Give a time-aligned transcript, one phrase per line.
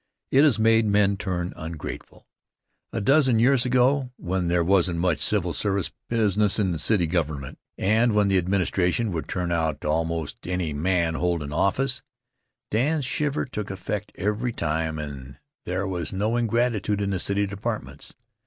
[0.31, 2.25] It has made men turn ungrateful.
[2.91, 7.59] A dozen years ago, when there wasn't much civil service business in the city government,
[7.77, 12.01] and when the administration could turn out almost any man holdin' office,
[12.71, 18.15] Dan's shiver took effect every time and there was no ingratitude in the city departments.